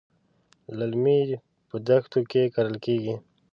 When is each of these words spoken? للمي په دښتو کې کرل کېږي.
للمي 0.77 1.19
په 1.69 1.75
دښتو 1.87 2.19
کې 2.31 2.51
کرل 2.55 2.75
کېږي. 2.85 3.15